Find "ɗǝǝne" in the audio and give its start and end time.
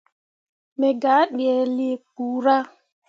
1.37-1.57